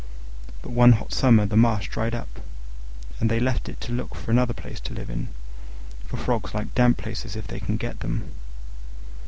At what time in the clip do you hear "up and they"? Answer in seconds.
2.15-3.39